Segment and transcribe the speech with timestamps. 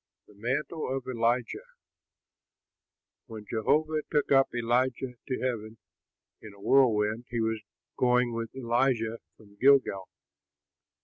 [0.25, 1.59] THE MANTLE OF ELIJAH
[3.27, 5.77] When Jehovah took up Elijah to heaven
[6.41, 7.61] in a whirlwind, he was
[7.97, 10.09] going with Elisha from Gilgal.